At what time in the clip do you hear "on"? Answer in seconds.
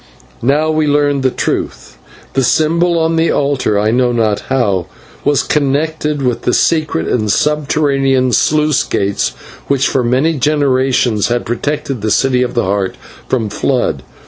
2.97-3.17